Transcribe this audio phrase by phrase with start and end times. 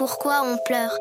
[0.00, 0.96] pourquoi on pleure.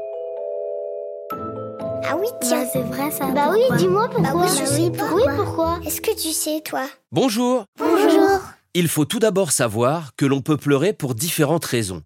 [2.04, 2.64] Ah oui, tiens.
[2.64, 3.28] Bah, c'est vrai ça.
[3.28, 4.34] Bah oui, dis-moi pourquoi.
[4.34, 8.42] Bah oui, je sais Oui, pourquoi Est-ce que tu sais, toi Bonjour Bonjour.
[8.74, 12.02] Il faut tout d'abord savoir que l'on peut pleurer pour différentes raisons.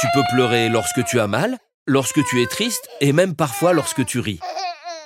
[0.00, 4.06] Tu peux pleurer lorsque tu as mal, lorsque tu es triste et même parfois lorsque
[4.06, 4.40] tu ris.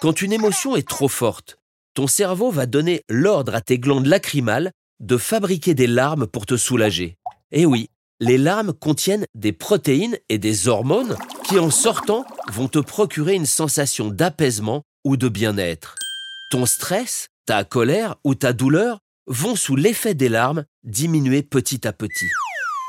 [0.00, 1.56] Quand une émotion est trop forte,
[1.94, 4.70] ton cerveau va donner l'ordre à tes glandes lacrymales
[5.00, 7.18] de fabriquer des larmes pour te soulager.
[7.50, 7.90] Et oui,
[8.20, 13.46] les larmes contiennent des protéines et des hormones qui, en sortant, vont te procurer une
[13.46, 15.96] sensation d'apaisement ou de bien-être.
[16.50, 21.92] Ton stress, ta colère ou ta douleur vont, sous l'effet des larmes, diminuer petit à
[21.92, 22.28] petit.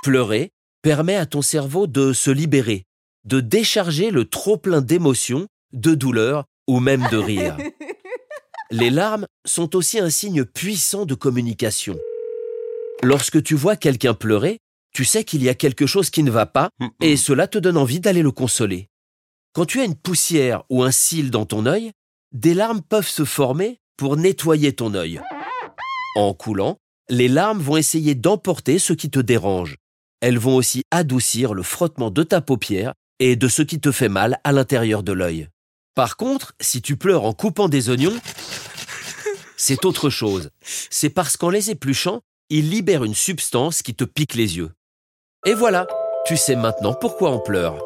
[0.03, 2.85] Pleurer permet à ton cerveau de se libérer,
[3.23, 7.57] de décharger le trop-plein d'émotions, de douleur ou même de rire.
[8.71, 11.97] Les larmes sont aussi un signe puissant de communication.
[13.03, 14.59] Lorsque tu vois quelqu'un pleurer,
[14.95, 16.69] tu sais qu'il y a quelque chose qui ne va pas
[17.01, 18.87] et cela te donne envie d'aller le consoler.
[19.51, 21.91] Quand tu as une poussière ou un cil dans ton œil,
[22.31, 25.21] des larmes peuvent se former pour nettoyer ton œil.
[26.15, 26.77] En coulant,
[27.09, 29.75] les larmes vont essayer d'emporter ce qui te dérange.
[30.21, 34.07] Elles vont aussi adoucir le frottement de ta paupière et de ce qui te fait
[34.07, 35.49] mal à l'intérieur de l'œil.
[35.93, 38.17] Par contre, si tu pleures en coupant des oignons,
[39.57, 40.51] c'est autre chose.
[40.61, 44.71] C'est parce qu'en les épluchant, ils libèrent une substance qui te pique les yeux.
[45.47, 45.85] Et voilà,
[46.25, 47.77] tu sais maintenant pourquoi on pleure.